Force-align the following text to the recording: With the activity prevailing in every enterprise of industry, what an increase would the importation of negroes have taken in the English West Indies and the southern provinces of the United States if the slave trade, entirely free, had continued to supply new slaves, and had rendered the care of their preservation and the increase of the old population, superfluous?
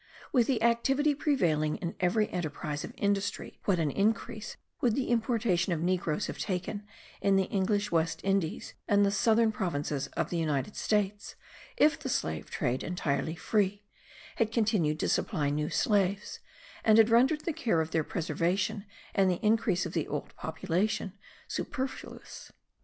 With 0.33 0.47
the 0.47 0.63
activity 0.63 1.13
prevailing 1.13 1.75
in 1.75 1.93
every 1.99 2.27
enterprise 2.31 2.83
of 2.83 2.91
industry, 2.97 3.59
what 3.65 3.77
an 3.77 3.91
increase 3.91 4.57
would 4.81 4.95
the 4.95 5.09
importation 5.09 5.73
of 5.73 5.81
negroes 5.83 6.25
have 6.25 6.39
taken 6.39 6.87
in 7.21 7.35
the 7.35 7.43
English 7.43 7.91
West 7.91 8.19
Indies 8.23 8.73
and 8.87 9.05
the 9.05 9.11
southern 9.11 9.51
provinces 9.51 10.07
of 10.17 10.31
the 10.31 10.39
United 10.39 10.75
States 10.75 11.35
if 11.77 11.99
the 11.99 12.09
slave 12.09 12.49
trade, 12.49 12.81
entirely 12.81 13.35
free, 13.35 13.83
had 14.37 14.51
continued 14.51 14.99
to 15.01 15.07
supply 15.07 15.51
new 15.51 15.69
slaves, 15.69 16.39
and 16.83 16.97
had 16.97 17.11
rendered 17.11 17.41
the 17.41 17.53
care 17.53 17.79
of 17.79 17.91
their 17.91 18.03
preservation 18.03 18.85
and 19.13 19.29
the 19.29 19.45
increase 19.45 19.85
of 19.85 19.93
the 19.93 20.07
old 20.07 20.35
population, 20.35 21.13
superfluous? 21.47 22.51